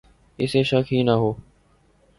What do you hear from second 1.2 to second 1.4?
ہو